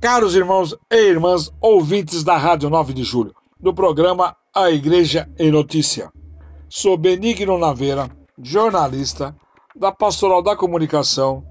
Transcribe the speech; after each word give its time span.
Caros 0.00 0.34
irmãos 0.34 0.74
e 0.90 0.96
irmãs 0.96 1.52
ouvintes 1.60 2.24
da 2.24 2.34
Rádio 2.34 2.70
9 2.70 2.94
de 2.94 3.04
Julho, 3.04 3.34
do 3.60 3.74
programa 3.74 4.34
A 4.54 4.70
Igreja 4.70 5.28
em 5.38 5.50
Notícia. 5.50 6.10
Sou 6.70 6.96
Benigno 6.96 7.58
Naveira, 7.58 8.08
jornalista 8.42 9.36
da 9.76 9.92
Pastoral 9.92 10.40
da 10.40 10.56
Comunicação 10.56 11.44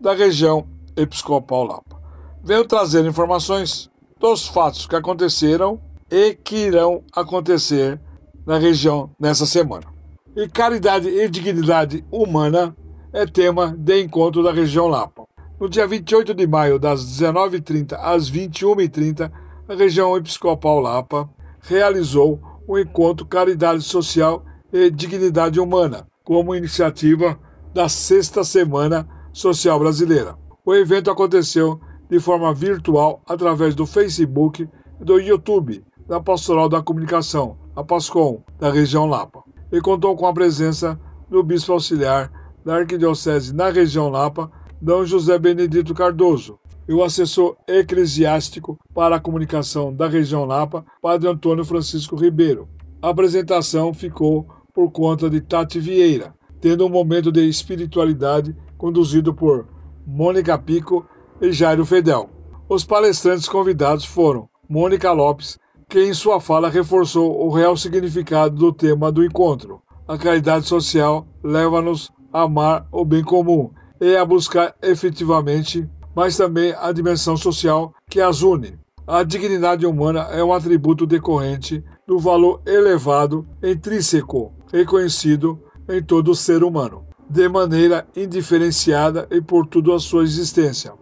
da 0.00 0.14
região 0.14 0.66
Episcopal 0.96 1.62
Lapa. 1.62 2.02
Venho 2.42 2.64
trazer 2.64 3.04
informações 3.04 3.88
dos 4.18 4.48
fatos 4.48 4.84
que 4.84 4.96
aconteceram 4.96 5.80
e 6.10 6.34
que 6.34 6.56
irão 6.56 7.04
acontecer 7.14 8.00
na 8.44 8.58
região 8.58 9.14
nessa 9.16 9.46
semana. 9.46 9.86
E 10.34 10.48
caridade 10.48 11.08
e 11.08 11.28
dignidade 11.28 12.04
humana 12.10 12.76
é 13.12 13.24
tema 13.26 13.76
de 13.78 14.02
encontro 14.02 14.42
da 14.42 14.50
região 14.50 14.88
Lapa. 14.88 15.22
No 15.62 15.68
dia 15.68 15.86
28 15.86 16.34
de 16.34 16.44
maio, 16.44 16.76
das 16.76 17.04
19h30 17.04 17.96
às 18.00 18.28
21h30, 18.28 19.30
a 19.68 19.74
região 19.76 20.16
Episcopal 20.16 20.80
Lapa 20.80 21.30
realizou 21.60 22.40
o 22.66 22.76
encontro 22.76 23.24
Caridade 23.24 23.80
Social 23.80 24.44
e 24.72 24.90
Dignidade 24.90 25.60
Humana, 25.60 26.08
como 26.24 26.52
iniciativa 26.52 27.38
da 27.72 27.88
Sexta 27.88 28.42
Semana 28.42 29.08
Social 29.32 29.78
Brasileira. 29.78 30.36
O 30.66 30.74
evento 30.74 31.12
aconteceu 31.12 31.80
de 32.10 32.18
forma 32.18 32.52
virtual 32.52 33.22
através 33.24 33.76
do 33.76 33.86
Facebook 33.86 34.68
e 35.00 35.04
do 35.04 35.20
YouTube 35.20 35.84
da 36.08 36.20
Pastoral 36.20 36.68
da 36.68 36.82
Comunicação, 36.82 37.56
a 37.76 37.84
PASCOM, 37.84 38.42
da 38.58 38.68
região 38.72 39.06
Lapa, 39.06 39.44
e 39.70 39.80
contou 39.80 40.16
com 40.16 40.26
a 40.26 40.34
presença 40.34 40.98
do 41.30 41.40
Bispo 41.40 41.72
Auxiliar 41.72 42.32
da 42.64 42.78
Arquidiocese 42.78 43.54
na 43.54 43.70
região 43.70 44.08
Lapa, 44.08 44.50
D. 44.84 45.06
José 45.06 45.38
Benedito 45.38 45.94
Cardoso, 45.94 46.58
e 46.88 46.92
o 46.92 47.04
assessor 47.04 47.56
eclesiástico 47.68 48.76
para 48.92 49.14
a 49.14 49.20
comunicação 49.20 49.94
da 49.94 50.08
região 50.08 50.44
Lapa, 50.44 50.84
Padre 51.00 51.28
Antônio 51.28 51.64
Francisco 51.64 52.16
Ribeiro. 52.16 52.68
A 53.00 53.10
apresentação 53.10 53.94
ficou 53.94 54.44
por 54.74 54.90
conta 54.90 55.30
de 55.30 55.40
Tati 55.40 55.78
Vieira, 55.78 56.34
tendo 56.60 56.84
um 56.84 56.88
momento 56.88 57.30
de 57.30 57.48
espiritualidade 57.48 58.56
conduzido 58.76 59.32
por 59.32 59.68
Mônica 60.04 60.58
Pico 60.58 61.06
e 61.40 61.52
Jairo 61.52 61.86
Fedel. 61.86 62.28
Os 62.68 62.84
palestrantes 62.84 63.48
convidados 63.48 64.04
foram 64.04 64.48
Mônica 64.68 65.12
Lopes, 65.12 65.60
que 65.88 66.02
em 66.02 66.12
sua 66.12 66.40
fala 66.40 66.68
reforçou 66.68 67.46
o 67.46 67.50
real 67.50 67.76
significado 67.76 68.56
do 68.56 68.72
tema 68.72 69.12
do 69.12 69.24
encontro. 69.24 69.80
A 70.08 70.18
caridade 70.18 70.66
social 70.66 71.24
leva-nos 71.40 72.10
a 72.32 72.42
amar 72.42 72.88
o 72.90 73.04
bem 73.04 73.22
comum 73.22 73.70
e 74.02 74.16
a 74.16 74.24
buscar 74.24 74.74
efetivamente, 74.82 75.88
mas 76.12 76.36
também 76.36 76.74
a 76.76 76.90
dimensão 76.90 77.36
social 77.36 77.94
que 78.10 78.20
as 78.20 78.42
une. 78.42 78.76
A 79.06 79.22
dignidade 79.22 79.86
humana 79.86 80.22
é 80.32 80.42
um 80.42 80.52
atributo 80.52 81.06
decorrente 81.06 81.84
do 82.04 82.18
valor 82.18 82.60
elevado 82.66 83.46
intrínseco 83.62 84.52
reconhecido 84.72 85.60
em 85.88 86.02
todo 86.02 86.34
ser 86.34 86.64
humano, 86.64 87.06
de 87.30 87.48
maneira 87.48 88.04
indiferenciada 88.16 89.28
e 89.30 89.40
por 89.40 89.68
toda 89.68 89.94
a 89.94 90.00
sua 90.00 90.24
existência, 90.24 90.94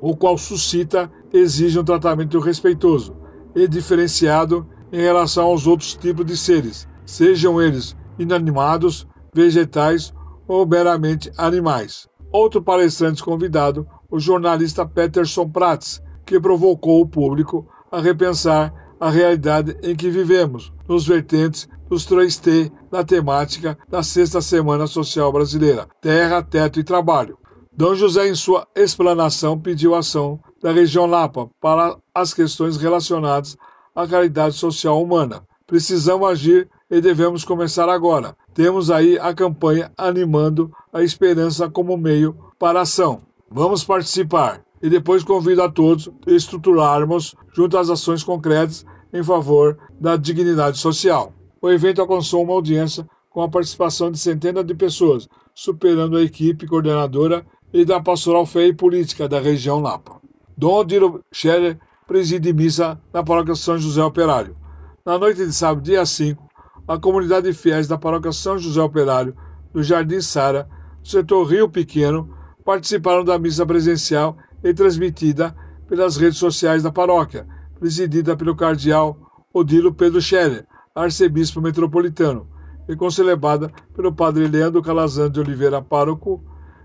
o 0.00 0.16
qual 0.16 0.38
suscita 0.38 1.12
exige 1.34 1.78
um 1.78 1.84
tratamento 1.84 2.38
respeitoso 2.38 3.14
e 3.54 3.68
diferenciado 3.68 4.66
em 4.90 5.00
relação 5.02 5.44
aos 5.44 5.66
outros 5.66 5.92
tipos 5.92 6.24
de 6.24 6.38
seres, 6.38 6.88
sejam 7.04 7.60
eles 7.60 7.94
inanimados, 8.18 9.06
vegetais 9.34 10.14
ou 10.48 10.66
meramente 10.66 11.30
animais. 11.36 12.08
Outro 12.32 12.62
palestrante 12.62 13.22
convidado, 13.22 13.86
o 14.10 14.18
jornalista 14.18 14.86
Peterson 14.86 15.48
Prats, 15.48 16.02
que 16.24 16.40
provocou 16.40 17.00
o 17.00 17.08
público 17.08 17.66
a 17.90 18.00
repensar 18.00 18.72
a 19.00 19.10
realidade 19.10 19.76
em 19.82 19.94
que 19.94 20.10
vivemos, 20.10 20.72
nos 20.88 21.06
vertentes 21.06 21.68
dos 21.88 22.04
três 22.04 22.36
T 22.36 22.70
na 22.90 23.04
temática 23.04 23.78
da 23.88 24.02
Sexta 24.02 24.40
Semana 24.40 24.86
Social 24.86 25.32
Brasileira: 25.32 25.88
Terra, 26.00 26.42
Teto 26.42 26.80
e 26.80 26.84
Trabalho. 26.84 27.38
Dom 27.72 27.94
José, 27.94 28.28
em 28.28 28.34
sua 28.34 28.66
explanação, 28.74 29.58
pediu 29.58 29.94
ação 29.94 30.40
da 30.62 30.72
região 30.72 31.06
Lapa 31.06 31.48
para 31.60 31.96
as 32.14 32.32
questões 32.32 32.76
relacionadas 32.78 33.56
à 33.94 34.06
caridade 34.06 34.54
social 34.54 35.02
humana. 35.02 35.42
Precisamos 35.66 36.28
agir 36.28 36.70
e 36.90 37.00
devemos 37.00 37.44
começar 37.44 37.88
agora. 37.88 38.36
Temos 38.54 38.90
aí 38.90 39.18
a 39.18 39.34
campanha 39.34 39.90
animando 39.96 40.72
a 40.92 41.02
esperança 41.02 41.68
como 41.68 41.96
meio 41.96 42.36
para 42.58 42.78
a 42.78 42.82
ação. 42.82 43.22
Vamos 43.50 43.84
participar 43.84 44.62
e 44.82 44.88
depois 44.88 45.24
convido 45.24 45.62
a 45.62 45.70
todos 45.70 46.08
a 46.26 46.30
estruturarmos 46.30 47.34
junto 47.52 47.76
às 47.78 47.90
ações 47.90 48.22
concretas 48.22 48.84
em 49.12 49.22
favor 49.22 49.78
da 50.00 50.16
dignidade 50.16 50.78
social. 50.78 51.32
O 51.60 51.70
evento 51.70 52.00
alcançou 52.00 52.42
uma 52.42 52.52
audiência 52.52 53.08
com 53.30 53.42
a 53.42 53.48
participação 53.48 54.10
de 54.10 54.18
centenas 54.18 54.64
de 54.64 54.74
pessoas, 54.74 55.28
superando 55.54 56.16
a 56.16 56.22
equipe 56.22 56.66
coordenadora 56.66 57.44
e 57.72 57.84
da 57.84 58.00
Pastoral 58.00 58.46
Fé 58.46 58.66
e 58.66 58.74
Política 58.74 59.28
da 59.28 59.40
região 59.40 59.80
Lapa. 59.80 60.20
Dom 60.56 60.80
Odilo 60.80 61.22
Scherer 61.32 61.78
preside 62.06 62.52
missa 62.52 63.00
na 63.12 63.22
paróquia 63.22 63.54
São 63.54 63.76
José 63.76 64.02
Operário. 64.02 64.56
Na 65.04 65.18
noite 65.18 65.44
de 65.44 65.52
sábado, 65.52 65.82
dia 65.82 66.04
5, 66.06 66.45
a 66.86 66.98
comunidade 66.98 67.48
de 67.48 67.52
fiéis 67.52 67.88
da 67.88 67.98
paróquia 67.98 68.32
São 68.32 68.58
José 68.58 68.80
Operário, 68.80 69.34
do 69.72 69.82
Jardim 69.82 70.20
Sara, 70.20 70.68
do 71.02 71.08
setor 71.08 71.44
Rio 71.44 71.68
Pequeno, 71.68 72.30
participaram 72.64 73.24
da 73.24 73.38
missa 73.38 73.66
presencial 73.66 74.36
e 74.62 74.72
transmitida 74.72 75.54
pelas 75.88 76.16
redes 76.16 76.38
sociais 76.38 76.82
da 76.82 76.92
paróquia, 76.92 77.46
presidida 77.78 78.36
pelo 78.36 78.56
cardeal 78.56 79.16
Odilo 79.52 79.92
Pedro 79.92 80.20
Scherer, 80.20 80.66
arcebispo 80.94 81.60
metropolitano, 81.60 82.48
e 82.88 82.94
concelebrada 82.94 83.70
pelo 83.94 84.12
padre 84.12 84.46
Leandro 84.46 84.82
Calazan 84.82 85.30
de 85.30 85.40
Oliveira, 85.40 85.82
pároco, 85.82 86.42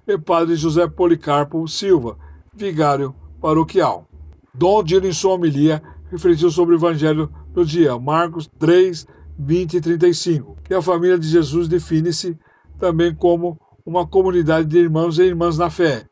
e 0.08 0.18
padre 0.18 0.56
José 0.56 0.88
Policarpo 0.88 1.68
Silva, 1.68 2.18
vigário 2.54 3.16
paroquial. 3.40 4.08
Dom 4.54 4.84
Dino, 4.84 5.08
em 5.08 5.14
sua 5.14 5.36
homilia, 5.36 5.82
refletiu 6.12 6.50
sobre 6.52 6.76
o 6.76 6.78
evangelho 6.78 7.32
do 7.54 7.66
dia, 7.66 7.98
Marcos 7.98 8.50
3, 8.60 9.06
20 9.38 9.76
e 9.76 9.82
35, 9.82 10.58
que 10.64 10.74
a 10.74 10.82
família 10.82 11.18
de 11.18 11.28
Jesus 11.28 11.68
define-se 11.68 12.38
também 12.80 13.14
como 13.14 13.60
uma 13.86 14.06
comunidade 14.06 14.68
de 14.68 14.78
irmãos 14.78 15.18
e 15.18 15.24
irmãs 15.24 15.58
na 15.58 15.70
fé, 15.70 16.06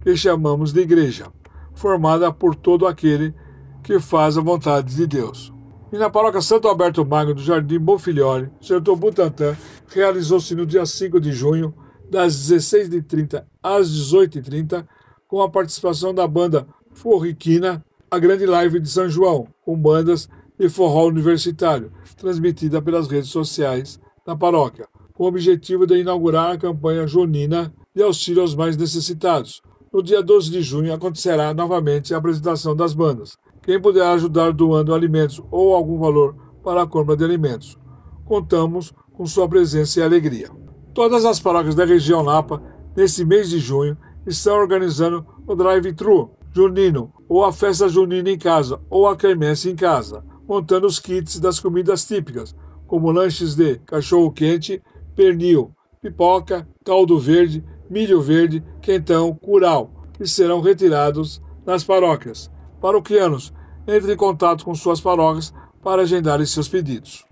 que 0.00 0.16
chamamos 0.16 0.72
de 0.72 0.80
igreja, 0.80 1.26
formada 1.74 2.32
por 2.32 2.54
todo 2.54 2.86
aquele 2.86 3.34
que 3.82 3.98
faz 3.98 4.36
a 4.36 4.40
vontade 4.40 4.94
de 4.94 5.06
Deus. 5.06 5.52
E 5.92 5.98
na 5.98 6.10
paróquia 6.10 6.40
Santo 6.40 6.66
Alberto 6.66 7.04
Magno 7.04 7.34
do 7.34 7.42
Jardim 7.42 7.78
Bonfilhore, 7.78 8.50
setor 8.60 8.96
Butantã, 8.96 9.56
realizou-se 9.88 10.54
no 10.54 10.66
dia 10.66 10.84
5 10.84 11.20
de 11.20 11.32
junho, 11.32 11.74
das 12.10 12.34
16h30 12.34 13.44
às 13.62 13.88
18h30, 13.88 14.86
com 15.26 15.40
a 15.40 15.48
participação 15.48 16.14
da 16.14 16.26
banda 16.26 16.66
Forriquina, 16.92 17.84
a 18.10 18.18
grande 18.18 18.46
live 18.46 18.78
de 18.80 18.88
São 18.88 19.08
João, 19.08 19.48
com 19.64 19.76
bandas 19.76 20.28
e 20.58 20.68
forró 20.68 21.06
universitário, 21.06 21.92
transmitida 22.16 22.80
pelas 22.80 23.08
redes 23.08 23.30
sociais 23.30 24.00
da 24.26 24.36
paróquia, 24.36 24.86
com 25.12 25.24
o 25.24 25.26
objetivo 25.26 25.86
de 25.86 25.98
inaugurar 25.98 26.52
a 26.52 26.58
campanha 26.58 27.06
junina 27.06 27.72
de 27.94 28.02
auxílio 28.02 28.42
aos 28.42 28.54
mais 28.54 28.76
necessitados. 28.76 29.62
No 29.92 30.02
dia 30.02 30.22
12 30.22 30.50
de 30.50 30.62
junho 30.62 30.92
acontecerá 30.92 31.54
novamente 31.54 32.14
a 32.14 32.18
apresentação 32.18 32.74
das 32.74 32.94
bandas. 32.94 33.36
Quem 33.62 33.80
puder 33.80 34.06
ajudar 34.06 34.52
doando 34.52 34.94
alimentos 34.94 35.40
ou 35.50 35.74
algum 35.74 35.98
valor 35.98 36.34
para 36.62 36.82
a 36.82 36.86
compra 36.86 37.16
de 37.16 37.24
alimentos. 37.24 37.78
Contamos 38.24 38.92
com 39.12 39.26
sua 39.26 39.48
presença 39.48 40.00
e 40.00 40.02
alegria. 40.02 40.50
Todas 40.92 41.24
as 41.24 41.38
paróquias 41.38 41.74
da 41.74 41.84
região 41.84 42.22
Lapa, 42.22 42.62
nesse 42.96 43.24
mês 43.24 43.50
de 43.50 43.58
junho, 43.58 43.96
estão 44.26 44.56
organizando 44.56 45.24
o 45.46 45.54
drive-thru 45.54 46.30
junino, 46.52 47.12
ou 47.28 47.44
a 47.44 47.52
festa 47.52 47.88
junina 47.88 48.30
em 48.30 48.38
casa, 48.38 48.80
ou 48.88 49.08
a 49.08 49.16
quermesse 49.16 49.70
em 49.70 49.76
casa 49.76 50.24
montando 50.46 50.86
os 50.86 50.98
kits 50.98 51.38
das 51.38 51.58
comidas 51.60 52.04
típicas, 52.04 52.54
como 52.86 53.10
lanches 53.10 53.54
de 53.54 53.76
cachorro-quente, 53.86 54.82
pernil, 55.14 55.74
pipoca, 56.00 56.68
caldo 56.84 57.18
verde, 57.18 57.64
milho 57.88 58.20
verde, 58.20 58.62
quentão, 58.80 59.34
curau, 59.34 59.90
que 60.14 60.26
serão 60.26 60.60
retirados 60.60 61.40
nas 61.64 61.82
paróquias. 61.82 62.50
Paroquianos, 62.80 63.52
entre 63.86 64.12
em 64.12 64.16
contato 64.16 64.64
com 64.64 64.74
suas 64.74 65.00
paróquias 65.00 65.54
para 65.82 66.02
agendarem 66.02 66.46
seus 66.46 66.68
pedidos. 66.68 67.24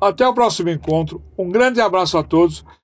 Até 0.00 0.26
o 0.26 0.34
próximo 0.34 0.70
encontro, 0.70 1.22
um 1.36 1.50
grande 1.50 1.80
abraço 1.80 2.16
a 2.16 2.22
todos 2.22 2.64